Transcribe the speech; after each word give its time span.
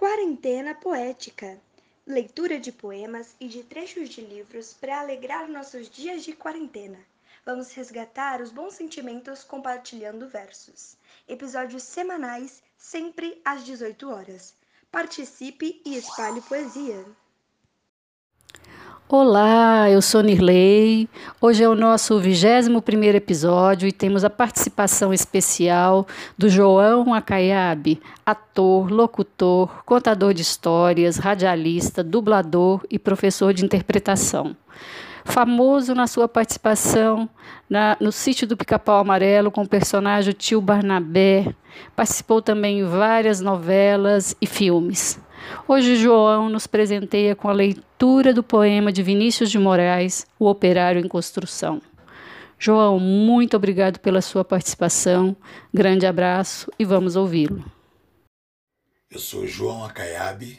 Quarentena 0.00 0.74
Poética 0.74 1.60
leitura 2.06 2.58
de 2.58 2.72
poemas 2.72 3.36
e 3.38 3.46
de 3.48 3.62
trechos 3.62 4.08
de 4.08 4.22
livros 4.22 4.72
para 4.72 4.98
alegrar 4.98 5.46
nossos 5.46 5.90
dias 5.90 6.24
de 6.24 6.32
quarentena. 6.32 6.98
Vamos 7.44 7.74
resgatar 7.74 8.40
os 8.40 8.50
bons 8.50 8.72
sentimentos 8.72 9.44
compartilhando 9.44 10.26
versos. 10.26 10.96
Episódios 11.28 11.82
semanais, 11.82 12.62
sempre 12.78 13.42
às 13.44 13.62
18 13.62 14.08
horas. 14.08 14.54
Participe 14.90 15.82
e 15.84 15.94
espalhe 15.98 16.40
poesia. 16.40 17.04
Olá, 19.12 19.90
eu 19.90 20.00
sou 20.00 20.22
Nirley. 20.22 21.08
Hoje 21.40 21.64
é 21.64 21.68
o 21.68 21.74
nosso 21.74 22.20
21 22.20 22.78
episódio 23.12 23.88
e 23.88 23.92
temos 23.92 24.24
a 24.24 24.30
participação 24.30 25.12
especial 25.12 26.06
do 26.38 26.48
João 26.48 27.12
Acaiabe, 27.12 28.00
ator, 28.24 28.88
locutor, 28.88 29.82
contador 29.84 30.32
de 30.32 30.42
histórias, 30.42 31.16
radialista, 31.16 32.04
dublador 32.04 32.86
e 32.88 33.00
professor 33.00 33.52
de 33.52 33.64
interpretação. 33.64 34.54
Famoso 35.24 35.94
na 35.94 36.06
sua 36.06 36.28
participação 36.28 37.28
na, 37.68 37.96
no 38.00 38.10
sítio 38.10 38.46
do 38.46 38.56
Pica-Pau 38.56 38.98
Amarelo 38.98 39.50
com 39.50 39.62
o 39.62 39.68
personagem 39.68 40.32
Tio 40.32 40.60
Barnabé, 40.60 41.54
participou 41.94 42.42
também 42.42 42.80
em 42.80 42.84
várias 42.84 43.40
novelas 43.40 44.34
e 44.40 44.46
filmes. 44.46 45.20
Hoje, 45.66 45.96
João 45.96 46.48
nos 46.48 46.66
presenteia 46.66 47.34
com 47.34 47.48
a 47.48 47.52
leitura 47.52 48.34
do 48.34 48.42
poema 48.42 48.92
de 48.92 49.02
Vinícius 49.02 49.50
de 49.50 49.58
Moraes, 49.58 50.26
O 50.38 50.46
Operário 50.46 51.00
em 51.00 51.08
Construção. 51.08 51.80
João, 52.58 52.98
muito 52.98 53.56
obrigado 53.56 53.98
pela 54.00 54.20
sua 54.20 54.44
participação. 54.44 55.34
Grande 55.72 56.04
abraço 56.04 56.70
e 56.78 56.84
vamos 56.84 57.16
ouvi-lo. 57.16 57.64
Eu 59.10 59.18
sou 59.18 59.46
João 59.46 59.82
Acaiabe 59.82 60.58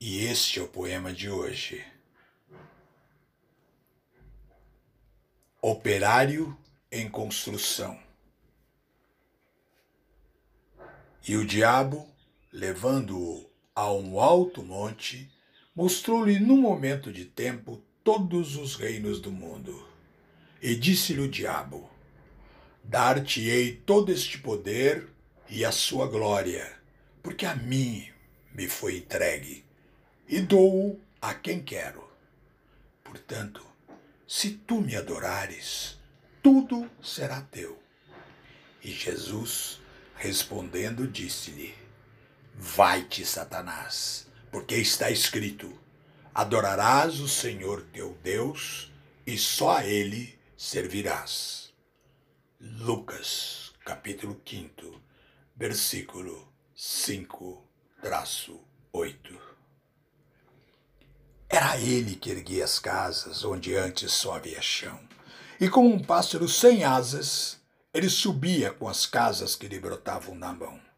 e 0.00 0.24
este 0.26 0.60
é 0.60 0.62
o 0.62 0.68
poema 0.68 1.12
de 1.12 1.30
hoje. 1.30 1.82
Operário 5.60 6.56
em 6.90 7.10
construção. 7.10 7.98
E 11.26 11.36
o 11.36 11.44
diabo, 11.44 12.08
levando-o 12.52 13.50
a 13.74 13.92
um 13.92 14.20
alto 14.20 14.62
monte, 14.62 15.28
mostrou-lhe 15.74 16.38
num 16.38 16.60
momento 16.60 17.12
de 17.12 17.24
tempo 17.24 17.82
todos 18.04 18.54
os 18.54 18.76
reinos 18.76 19.20
do 19.20 19.32
mundo. 19.32 19.84
E 20.62 20.76
disse-lhe 20.76 21.22
o 21.22 21.28
diabo: 21.28 21.90
Dar-te-ei 22.84 23.74
todo 23.84 24.12
este 24.12 24.38
poder 24.38 25.08
e 25.48 25.64
a 25.64 25.72
sua 25.72 26.06
glória, 26.06 26.72
porque 27.20 27.44
a 27.44 27.56
mim 27.56 28.08
me 28.54 28.68
foi 28.68 28.98
entregue, 28.98 29.64
e 30.28 30.40
dou-o 30.40 31.00
a 31.20 31.34
quem 31.34 31.60
quero. 31.60 32.08
Portanto, 33.02 33.67
se 34.28 34.50
tu 34.50 34.82
me 34.82 34.94
adorares, 34.94 35.96
tudo 36.42 36.90
será 37.02 37.40
teu. 37.40 37.82
E 38.84 38.90
Jesus, 38.90 39.80
respondendo, 40.16 41.08
disse-lhe: 41.08 41.74
Vai-te, 42.54 43.24
Satanás, 43.24 44.26
porque 44.52 44.74
está 44.74 45.10
escrito: 45.10 45.72
Adorarás 46.34 47.20
o 47.20 47.28
Senhor 47.28 47.82
teu 47.90 48.18
Deus 48.22 48.92
e 49.26 49.38
só 49.38 49.78
a 49.78 49.86
ele 49.86 50.38
servirás. 50.58 51.72
Lucas, 52.60 53.72
capítulo 53.82 54.38
5, 54.44 55.00
versículo 55.56 56.52
5, 56.76 57.66
traço 58.02 58.60
8. 58.92 59.57
Era 61.48 61.78
ele 61.78 62.14
que 62.14 62.30
erguia 62.30 62.64
as 62.64 62.78
casas 62.78 63.44
onde 63.44 63.74
antes 63.74 64.12
só 64.12 64.36
havia 64.36 64.60
chão. 64.60 64.98
E 65.60 65.68
como 65.68 65.88
um 65.88 65.98
pássaro 65.98 66.48
sem 66.48 66.84
asas, 66.84 67.58
ele 67.92 68.08
subia 68.08 68.72
com 68.72 68.88
as 68.88 69.06
casas 69.06 69.56
que 69.56 69.66
lhe 69.66 69.80
brotavam 69.80 70.34
na 70.34 70.52
mão 70.52 70.88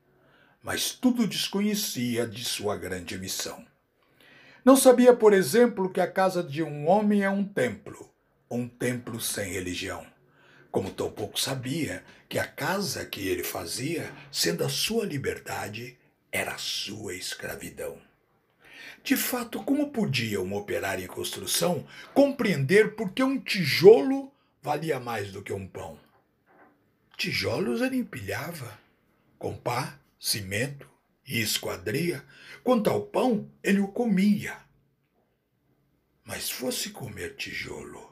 mas 0.63 0.93
tudo 0.93 1.27
desconhecia 1.27 2.27
de 2.27 2.45
sua 2.45 2.77
grande 2.77 3.19
missão. 3.19 3.65
Não 4.65 4.77
sabia, 4.77 5.15
por 5.15 5.33
exemplo, 5.33 5.91
que 5.91 6.01
a 6.01 6.11
casa 6.11 6.43
de 6.43 6.63
um 6.63 6.87
homem 6.87 7.23
é 7.23 7.31
um 7.31 7.45
templo, 7.45 8.13
um 8.51 8.69
templo 8.69 9.21
sem 9.21 9.53
religião. 9.53 10.07
Como 10.71 10.91
tampouco 10.91 11.41
sabia 11.41 12.05
que 12.29 12.39
a 12.39 12.47
casa 12.47 13.05
que 13.05 13.27
ele 13.27 13.43
fazia, 13.43 14.13
sendo 14.31 14.63
a 14.63 14.69
sua 14.69 15.05
liberdade, 15.05 15.99
era 16.31 16.53
a 16.53 16.59
sua 16.59 17.15
escravidão. 17.15 17.99
De 19.03 19.17
fato, 19.17 19.63
como 19.65 19.91
podia 19.91 20.41
um 20.41 20.55
operário 20.55 21.05
em 21.05 21.09
construção 21.09 21.87
compreender 22.13 22.95
por 22.95 23.13
que 23.13 23.23
um 23.23 23.41
tijolo 23.41 24.33
valia 24.63 25.01
mais 25.01 25.33
do 25.33 25.43
que 25.43 25.53
um 25.53 25.67
pão? 25.67 25.99
Tijolos 27.17 27.81
ele 27.81 27.97
empilhava, 27.97 28.79
com 29.39 29.57
pá 29.57 29.99
cimento 30.19 30.89
e 31.27 31.41
esquadria, 31.41 32.25
quanto 32.63 32.91
ao 32.91 33.03
pão, 33.03 33.51
ele 33.63 33.81
o 33.81 33.89
comia. 33.89 34.57
Mas 36.25 36.51
fosse 36.51 36.91
comer 36.91 37.37
tijolo. 37.37 38.11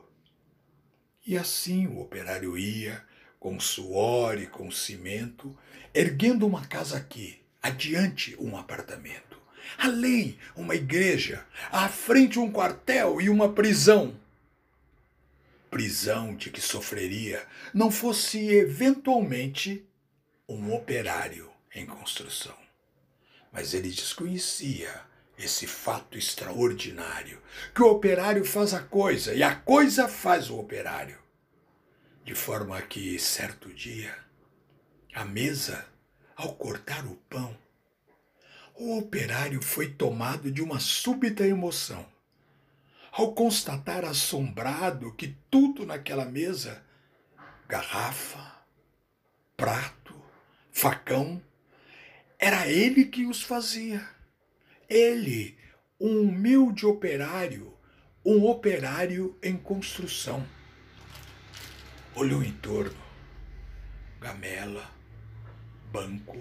E 1.26 1.36
assim 1.36 1.86
o 1.86 2.00
operário 2.00 2.56
ia, 2.56 3.04
com 3.38 3.60
suor 3.60 4.38
e 4.38 4.46
com 4.46 4.70
cimento, 4.70 5.56
erguendo 5.92 6.46
uma 6.46 6.66
casa 6.66 6.96
aqui, 6.96 7.42
adiante 7.62 8.34
um 8.40 8.56
apartamento, 8.56 9.37
além 9.76 10.38
uma 10.56 10.74
igreja, 10.74 11.44
à 11.70 11.88
frente 11.88 12.38
um 12.38 12.50
quartel 12.50 13.20
e 13.20 13.28
uma 13.28 13.52
prisão. 13.52 14.18
Prisão 15.70 16.34
de 16.34 16.50
que 16.50 16.60
sofreria 16.60 17.46
não 17.74 17.90
fosse 17.90 18.48
eventualmente 18.48 19.84
um 20.48 20.72
operário 20.72 21.50
em 21.74 21.84
construção. 21.84 22.56
Mas 23.52 23.74
ele 23.74 23.90
desconhecia 23.90 25.08
esse 25.38 25.66
fato 25.66 26.18
extraordinário, 26.18 27.40
que 27.74 27.82
o 27.82 27.90
operário 27.90 28.44
faz 28.44 28.74
a 28.74 28.82
coisa 28.82 29.34
e 29.34 29.42
a 29.42 29.54
coisa 29.54 30.08
faz 30.08 30.50
o 30.50 30.58
operário. 30.58 31.18
De 32.24 32.34
forma 32.34 32.80
que, 32.82 33.18
certo 33.18 33.72
dia, 33.72 34.14
a 35.14 35.24
mesa, 35.24 35.86
ao 36.36 36.54
cortar 36.54 37.06
o 37.06 37.14
pão, 37.28 37.56
o 38.78 38.96
operário 38.96 39.60
foi 39.60 39.88
tomado 39.88 40.52
de 40.52 40.62
uma 40.62 40.78
súbita 40.78 41.44
emoção. 41.44 42.06
Ao 43.10 43.32
constatar 43.32 44.04
assombrado 44.04 45.12
que 45.14 45.36
tudo 45.50 45.84
naquela 45.84 46.24
mesa 46.24 46.80
garrafa, 47.66 48.62
prato, 49.56 50.14
facão 50.70 51.42
era 52.38 52.68
ele 52.68 53.06
que 53.06 53.26
os 53.26 53.42
fazia. 53.42 54.08
Ele, 54.88 55.58
um 56.00 56.20
humilde 56.20 56.86
operário, 56.86 57.76
um 58.24 58.46
operário 58.46 59.36
em 59.42 59.56
construção. 59.56 60.46
Olhou 62.14 62.44
em 62.44 62.52
torno. 62.52 63.08
Gamela, 64.20 64.88
banco, 65.90 66.38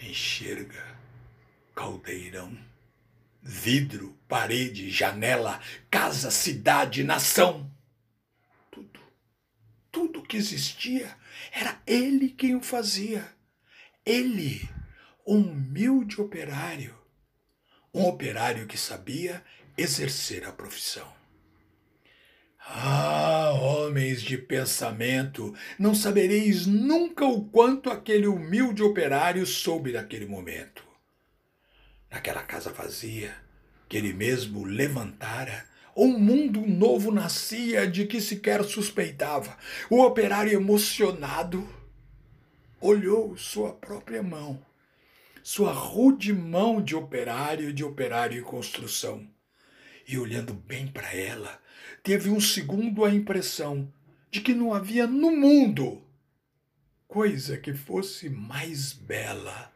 enxerga, 0.00 0.95
caldeirão, 1.76 2.56
vidro, 3.42 4.18
parede, 4.26 4.90
janela, 4.90 5.60
casa, 5.90 6.30
cidade, 6.30 7.04
nação. 7.04 7.70
Tudo, 8.70 9.00
tudo 9.92 10.22
que 10.22 10.38
existia 10.38 11.14
era 11.52 11.78
ele 11.86 12.30
quem 12.30 12.56
o 12.56 12.62
fazia. 12.62 13.30
Ele 14.06 14.66
um 15.26 15.40
humilde 15.40 16.18
operário, 16.20 16.96
um 17.92 18.06
operário 18.06 18.66
que 18.66 18.78
sabia 18.78 19.44
exercer 19.76 20.46
a 20.46 20.52
profissão. 20.52 21.14
Ah, 22.58 23.50
homens 23.52 24.22
de 24.22 24.38
pensamento, 24.38 25.54
não 25.78 25.94
sabereis 25.94 26.66
nunca 26.66 27.26
o 27.26 27.44
quanto 27.44 27.90
aquele 27.90 28.26
humilde 28.26 28.82
operário 28.82 29.44
soube 29.44 29.92
naquele 29.92 30.26
momento. 30.26 30.85
Naquela 32.10 32.42
casa 32.42 32.72
vazia, 32.72 33.34
que 33.88 33.96
ele 33.96 34.12
mesmo 34.12 34.64
levantara, 34.64 35.66
um 35.96 36.18
mundo 36.18 36.60
novo 36.60 37.10
nascia 37.10 37.86
de 37.86 38.06
que 38.06 38.20
sequer 38.20 38.62
suspeitava. 38.64 39.56
O 39.90 40.02
operário 40.02 40.52
emocionado 40.52 41.68
olhou 42.80 43.36
sua 43.36 43.72
própria 43.72 44.22
mão 44.22 44.62
sua 45.46 45.72
rude 45.72 46.32
mão 46.32 46.82
de 46.82 46.96
operário 46.96 47.72
de 47.72 47.84
operário 47.84 48.36
em 48.36 48.42
construção. 48.42 49.24
E 50.04 50.18
olhando 50.18 50.52
bem 50.52 50.88
para 50.88 51.14
ela, 51.14 51.62
teve 52.02 52.28
um 52.28 52.40
segundo 52.40 53.04
a 53.04 53.14
impressão 53.14 53.88
de 54.28 54.40
que 54.40 54.52
não 54.52 54.74
havia 54.74 55.06
no 55.06 55.30
mundo 55.30 56.02
coisa 57.06 57.56
que 57.56 57.72
fosse 57.72 58.28
mais 58.28 58.92
bela. 58.92 59.72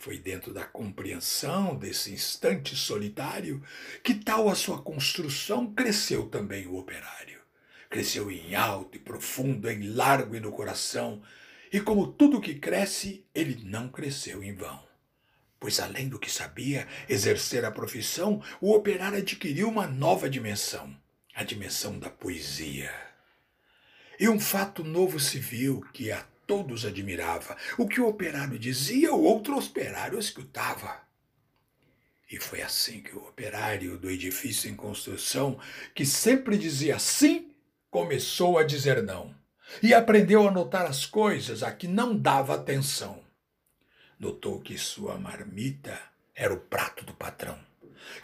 Foi 0.00 0.16
dentro 0.16 0.54
da 0.54 0.64
compreensão 0.64 1.76
desse 1.76 2.10
instante 2.10 2.74
solitário 2.74 3.62
que 4.02 4.14
tal 4.14 4.48
a 4.48 4.54
sua 4.54 4.80
construção 4.80 5.74
cresceu 5.74 6.26
também 6.26 6.66
o 6.66 6.78
operário. 6.78 7.38
Cresceu 7.90 8.30
em 8.30 8.54
alto 8.54 8.96
e 8.96 8.98
profundo, 8.98 9.70
em 9.70 9.90
largo 9.90 10.34
e 10.34 10.40
no 10.40 10.52
coração, 10.52 11.22
e 11.70 11.78
como 11.82 12.06
tudo 12.06 12.40
que 12.40 12.54
cresce, 12.54 13.26
ele 13.34 13.62
não 13.62 13.90
cresceu 13.90 14.42
em 14.42 14.54
vão. 14.54 14.82
Pois 15.58 15.78
além 15.78 16.08
do 16.08 16.18
que 16.18 16.32
sabia 16.32 16.88
exercer 17.06 17.62
a 17.66 17.70
profissão, 17.70 18.42
o 18.58 18.72
operário 18.72 19.18
adquiriu 19.18 19.68
uma 19.68 19.86
nova 19.86 20.30
dimensão, 20.30 20.96
a 21.34 21.44
dimensão 21.44 21.98
da 21.98 22.08
poesia. 22.08 22.90
E 24.18 24.30
um 24.30 24.40
fato 24.40 24.82
novo 24.82 25.20
se 25.20 25.38
viu 25.38 25.82
que 25.92 26.10
a 26.10 26.26
todos 26.50 26.84
admirava. 26.84 27.56
O 27.78 27.86
que 27.86 28.00
o 28.00 28.08
operário 28.08 28.58
dizia, 28.58 29.14
o 29.14 29.22
outro 29.22 29.56
operário 29.56 30.18
escutava. 30.18 31.00
E 32.28 32.40
foi 32.40 32.60
assim 32.60 33.00
que 33.00 33.14
o 33.14 33.24
operário 33.28 33.96
do 33.96 34.10
edifício 34.10 34.68
em 34.68 34.74
construção, 34.74 35.60
que 35.94 36.04
sempre 36.04 36.58
dizia 36.58 36.98
sim, 36.98 37.52
começou 37.88 38.58
a 38.58 38.64
dizer 38.64 39.00
não. 39.00 39.32
E 39.80 39.94
aprendeu 39.94 40.48
a 40.48 40.50
notar 40.50 40.86
as 40.86 41.06
coisas 41.06 41.62
a 41.62 41.70
que 41.70 41.86
não 41.86 42.16
dava 42.16 42.56
atenção. 42.56 43.22
Notou 44.18 44.60
que 44.60 44.76
sua 44.76 45.16
marmita 45.16 46.00
era 46.34 46.52
o 46.52 46.58
prato 46.58 47.04
do 47.04 47.14
patrão, 47.14 47.60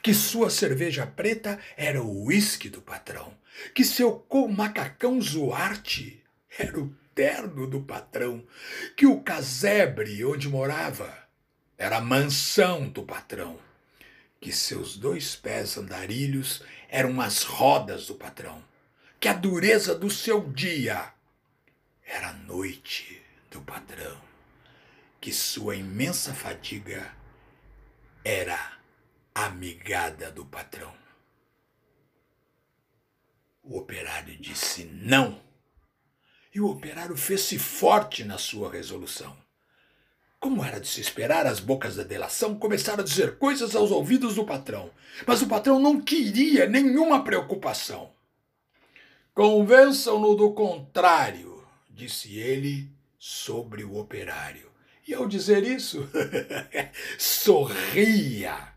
que 0.02 0.12
sua 0.12 0.50
cerveja 0.50 1.06
preta 1.06 1.60
era 1.76 2.02
o 2.02 2.24
uísque 2.24 2.68
do 2.68 2.82
patrão, 2.82 3.32
que 3.72 3.84
seu 3.84 4.26
macacão 4.50 5.20
zoarte 5.20 6.24
era 6.58 6.80
o 6.80 6.92
terno 7.16 7.66
do 7.66 7.80
patrão, 7.80 8.46
que 8.94 9.06
o 9.06 9.22
casebre 9.22 10.22
onde 10.22 10.50
morava 10.50 11.26
era 11.78 11.96
a 11.96 12.00
mansão 12.00 12.86
do 12.90 13.02
patrão, 13.02 13.58
que 14.38 14.52
seus 14.52 14.98
dois 14.98 15.34
pés 15.34 15.78
andarilhos 15.78 16.62
eram 16.90 17.18
as 17.22 17.42
rodas 17.42 18.06
do 18.06 18.14
patrão, 18.14 18.62
que 19.18 19.28
a 19.28 19.32
dureza 19.32 19.94
do 19.94 20.10
seu 20.10 20.52
dia 20.52 21.10
era 22.04 22.28
a 22.28 22.34
noite 22.34 23.22
do 23.50 23.62
patrão, 23.62 24.20
que 25.18 25.32
sua 25.32 25.74
imensa 25.74 26.34
fadiga 26.34 27.10
era 28.22 28.76
a 29.34 29.48
migada 29.48 30.30
do 30.30 30.44
patrão. 30.44 30.94
O 33.62 33.78
operário 33.78 34.36
disse 34.36 34.84
não 34.84 35.45
e 36.56 36.60
o 36.60 36.70
operário 36.70 37.14
fez-se 37.14 37.58
forte 37.58 38.24
na 38.24 38.38
sua 38.38 38.72
resolução. 38.72 39.36
Como 40.40 40.64
era 40.64 40.80
de 40.80 40.88
se 40.88 41.02
esperar, 41.02 41.46
as 41.46 41.60
bocas 41.60 41.96
da 41.96 42.02
delação 42.02 42.58
começaram 42.58 43.02
a 43.02 43.04
dizer 43.04 43.36
coisas 43.36 43.76
aos 43.76 43.90
ouvidos 43.90 44.36
do 44.36 44.44
patrão, 44.46 44.90
mas 45.26 45.42
o 45.42 45.48
patrão 45.48 45.78
não 45.78 46.00
queria 46.00 46.66
nenhuma 46.66 47.22
preocupação. 47.22 48.10
Convençam-no 49.34 50.34
do 50.34 50.54
contrário, 50.54 51.62
disse 51.90 52.38
ele 52.38 52.90
sobre 53.18 53.84
o 53.84 53.98
operário. 53.98 54.72
E 55.06 55.12
ao 55.12 55.28
dizer 55.28 55.62
isso, 55.62 56.08
sorria. 57.18 58.72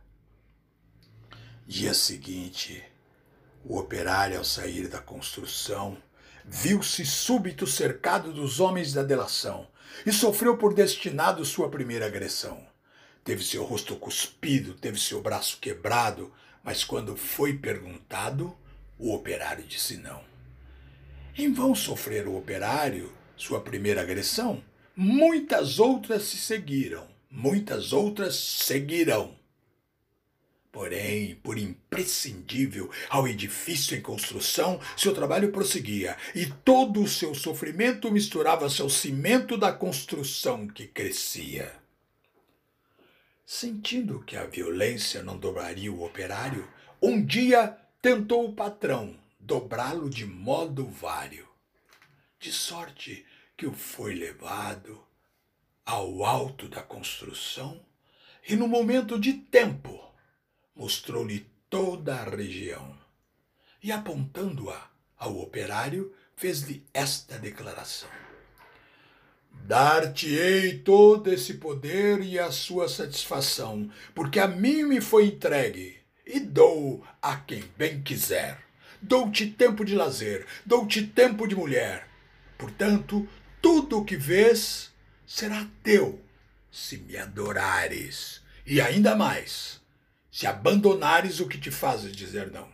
Dia 1.66 1.94
seguinte, 1.94 2.84
o 3.64 3.78
operário, 3.78 4.38
ao 4.38 4.44
sair 4.44 4.90
da 4.90 5.00
construção, 5.00 5.98
viu-se 6.45 7.06
súbito 7.06 7.65
cercado 7.68 8.33
dos 8.33 8.59
homens 8.59 8.94
da 8.94 9.03
delação 9.03 9.68
e 10.06 10.12
sofreu 10.12 10.57
por 10.57 10.74
destinado 10.74 11.44
sua 11.45 11.69
primeira 11.69 12.06
agressão. 12.06 12.68
Teve 13.24 13.44
seu 13.44 13.63
rosto 13.63 13.95
cuspido, 13.95 14.74
teve 14.74 15.00
seu 15.00 15.21
braço 15.21 15.57
quebrado, 15.59 16.33
mas 16.63 16.83
quando 16.83 17.15
foi 17.15 17.53
perguntado, 17.53 18.56
o 18.97 19.13
operário 19.13 19.63
disse 19.63 19.97
não. 19.97 20.21
Em 21.38 21.53
vão 21.53 21.74
sofrer 21.74 22.27
o 22.27 22.38
operário 22.38 23.13
sua 23.38 23.62
primeira 23.62 24.01
agressão, 24.01 24.62
muitas 24.94 25.80
outras 25.80 26.24
se 26.24 26.38
seguiram, 26.38 27.07
muitas 27.31 27.94
outras 27.94 28.36
seguirão. 28.36 29.38
Porém, 30.71 31.36
por 31.36 31.57
imprescindível 31.57 32.92
ao 33.10 33.27
edifício 33.27 33.98
em 33.98 34.01
construção, 34.01 34.80
seu 34.95 35.13
trabalho 35.13 35.51
prosseguia, 35.51 36.16
e 36.36 36.45
todo 36.45 37.01
o 37.01 37.07
seu 37.07 37.33
sofrimento 37.33 38.12
misturava-se 38.12 38.81
ao 38.81 38.89
cimento 38.89 39.57
da 39.57 39.71
construção 39.71 40.68
que 40.68 40.86
crescia. 40.88 41.74
Sentindo 43.45 44.21
que 44.21 44.38
a 44.38 44.45
violência 44.45 45.24
não 45.24 45.38
dobraria 45.38 45.92
o 45.92 46.04
operário, 46.06 46.72
um 47.01 47.25
dia 47.25 47.75
tentou 48.00 48.45
o 48.48 48.54
patrão 48.54 49.18
dobrá-lo 49.39 50.07
de 50.07 50.25
modo 50.25 50.86
vário, 50.86 51.48
de 52.39 52.51
sorte 52.51 53.25
que 53.57 53.65
o 53.65 53.74
foi 53.74 54.13
levado 54.13 55.04
ao 55.83 56.24
alto 56.24 56.69
da 56.69 56.83
construção 56.83 57.83
e, 58.48 58.56
no 58.56 58.68
momento 58.68 59.19
de 59.19 59.33
tempo, 59.33 60.09
mostrou-lhe 60.75 61.45
toda 61.69 62.16
a 62.16 62.24
região 62.24 62.98
e, 63.81 63.92
apontando-a 63.92 64.89
ao 65.18 65.39
operário, 65.39 66.13
fez-lhe 66.36 66.86
esta 66.94 67.38
declaração: 67.38 68.10
Dar-te-ei 69.51 70.80
todo 70.80 71.31
esse 71.31 71.56
poder 71.56 72.21
e 72.21 72.39
a 72.39 72.51
sua 72.51 72.88
satisfação, 72.88 73.89
porque 74.16 74.39
a 74.39 74.48
mim 74.48 74.83
me 74.83 75.01
foi 75.01 75.27
entregue, 75.27 75.98
e 76.25 76.39
dou 76.39 77.06
a 77.22 77.36
quem 77.38 77.63
bem 77.77 78.01
quiser. 78.01 78.60
Dou-te 79.01 79.48
tempo 79.48 79.86
de 79.86 79.95
lazer, 79.95 80.45
dou-te 80.65 81.06
tempo 81.07 81.48
de 81.48 81.56
mulher. 81.56 82.07
Portanto, 82.57 83.27
tudo 83.62 84.00
o 84.00 84.06
que 84.06 84.18
vês 84.18 84.92
será 85.25 85.65
teu, 85.81 86.22
se 86.69 86.98
me 86.98 87.15
adorares, 87.15 88.42
e 88.65 88.81
ainda 88.81 89.15
mais 89.15 89.79
se 90.39 90.47
abandonares 90.47 91.41
o 91.41 91.50
que 91.50 91.57
te 91.57 91.69
fazes 91.69 92.15
dizer 92.15 92.50
não. 92.50 92.71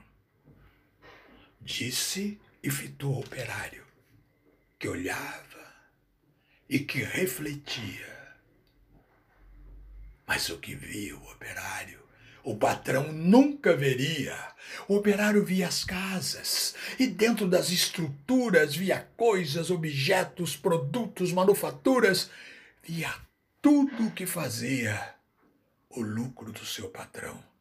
Disse 1.59 2.39
e 2.61 2.69
fitou 2.69 3.15
o 3.15 3.19
operário, 3.21 3.83
que 4.77 4.87
olhava 4.87 5.73
e 6.69 6.77
que 6.77 7.01
refletia. 7.01 8.35
Mas 10.27 10.47
o 10.49 10.59
que 10.59 10.75
via 10.75 11.17
o 11.17 11.31
operário, 11.31 11.99
o 12.43 12.55
patrão 12.55 13.11
nunca 13.11 13.75
veria. 13.75 14.37
O 14.87 14.97
operário 14.97 15.43
via 15.43 15.67
as 15.67 15.83
casas 15.83 16.75
e 16.99 17.07
dentro 17.07 17.47
das 17.47 17.71
estruturas 17.71 18.75
via 18.75 19.09
coisas, 19.17 19.71
objetos, 19.71 20.55
produtos, 20.55 21.31
manufaturas, 21.31 22.29
via 22.83 23.11
tudo 23.59 24.05
o 24.05 24.11
que 24.11 24.27
fazia 24.27 25.15
o 25.89 26.03
lucro 26.03 26.51
do 26.51 26.63
seu 26.63 26.89
patrão. 26.89 27.54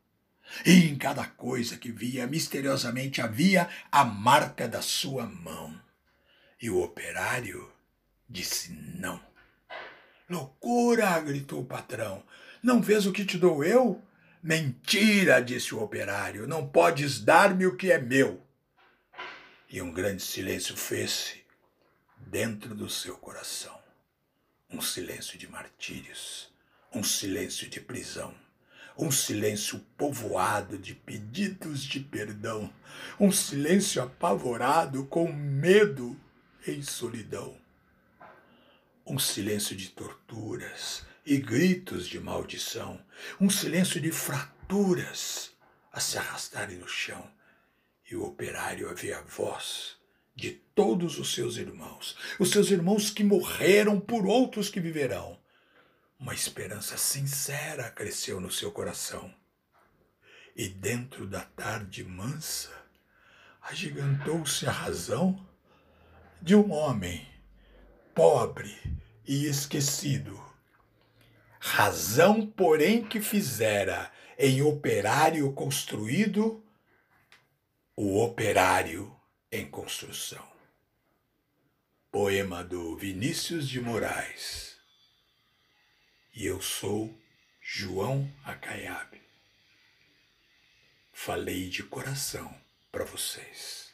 E 0.65 0.89
em 0.89 0.97
cada 0.97 1.25
coisa 1.27 1.77
que 1.77 1.91
via, 1.91 2.27
misteriosamente 2.27 3.21
havia 3.21 3.69
a 3.91 4.05
marca 4.05 4.69
da 4.69 4.83
sua 4.83 5.27
mão. 5.27 5.79
E 6.61 6.71
o 6.71 6.81
operário 6.81 7.71
disse 8.29 8.73
não. 8.73 9.21
Loucura! 10.29 11.19
gritou 11.21 11.61
o 11.61 11.67
patrão. 11.67 12.23
Não 12.63 12.81
vês 12.81 13.07
o 13.07 13.13
que 13.13 13.25
te 13.25 13.39
dou 13.39 13.65
eu? 13.65 14.03
Mentira! 14.43 15.41
disse 15.41 15.75
o 15.75 15.83
operário. 15.83 16.47
Não 16.47 16.67
podes 16.67 17.21
dar-me 17.21 17.67
o 17.67 17.77
que 17.77 17.91
é 17.91 17.99
meu. 17.99 18.43
E 19.69 19.83
um 19.83 19.93
grande 19.93 20.23
silêncio 20.23 20.77
fez-se 20.77 21.43
dentro 22.19 22.75
do 22.75 22.89
seu 22.89 23.17
coração 23.17 23.79
um 24.71 24.81
silêncio 24.81 25.39
de 25.39 25.49
martírios 25.49 26.55
um 26.95 27.03
silêncio 27.03 27.69
de 27.69 27.81
prisão, 27.81 28.33
um 28.97 29.11
silêncio 29.11 29.81
povoado 29.97 30.79
de 30.79 30.95
pedidos 30.95 31.83
de 31.83 32.01
perdão, 32.01 32.73
um 33.19 33.33
silêncio 33.33 34.03
apavorado 34.03 35.05
com 35.07 35.33
medo 35.33 36.19
em 36.67 36.83
solidão, 36.83 37.57
um 39.05 39.19
silêncio 39.19 39.77
de 39.77 39.89
torturas 39.89 41.05
e 41.27 41.37
gritos 41.39 42.07
de 42.07 42.21
maldição, 42.21 43.01
um 43.41 43.51
silêncio 43.51 44.01
de 44.01 44.13
fraturas 44.13 45.51
a 45.93 46.01
se 46.01 46.17
arrastarem 46.17 46.79
no 46.79 46.89
chão, 46.89 47.29
e 48.11 48.15
o 48.15 48.25
operário 48.25 48.89
havia 48.89 49.23
voz 49.23 49.97
de 50.37 50.53
todos 50.75 51.19
os 51.19 51.35
seus 51.35 51.57
irmãos, 51.57 52.17
os 52.39 52.51
seus 52.51 52.71
irmãos 52.71 53.11
que 53.11 53.25
morreram 53.25 53.99
por 53.99 54.27
outros 54.27 54.69
que 54.69 54.81
viverão 54.81 55.39
uma 56.25 56.33
esperança 56.33 56.97
sincera 56.97 57.91
cresceu 57.91 58.41
no 58.41 58.51
seu 58.51 58.73
coração. 58.73 59.31
E 60.57 60.67
dentro 60.69 61.27
da 61.27 61.43
tarde 61.43 62.03
mansa, 62.03 62.73
agigantou-se 63.61 64.67
a 64.67 64.71
razão 64.71 65.47
de 66.41 66.57
um 66.57 66.73
homem 66.73 67.29
pobre 68.15 68.75
e 69.27 69.45
esquecido. 69.45 70.43
razão, 71.61 72.47
porém, 72.47 73.05
que 73.05 73.21
fizera 73.21 74.11
em 74.39 74.63
operário 74.63 75.53
construído 75.53 76.65
o 77.95 78.19
operário 78.23 79.15
em 79.53 79.69
construção. 79.69 80.47
Poema 82.11 82.65
do 82.65 82.97
Vinícius 82.97 83.69
de 83.69 83.79
Moraes. 83.79 84.74
E 86.37 86.47
eu 86.47 86.61
sou 86.61 87.17
João 87.61 88.29
Acaiabe. 88.45 89.23
Falei 91.13 91.69
de 91.69 91.85
coração 91.85 92.53
para 92.91 93.05
vocês. 93.05 93.94